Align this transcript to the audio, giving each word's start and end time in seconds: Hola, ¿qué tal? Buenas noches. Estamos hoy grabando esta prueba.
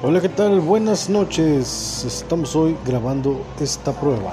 Hola, 0.00 0.20
¿qué 0.20 0.28
tal? 0.28 0.60
Buenas 0.60 1.10
noches. 1.10 2.04
Estamos 2.04 2.54
hoy 2.54 2.76
grabando 2.86 3.44
esta 3.58 3.92
prueba. 3.92 4.32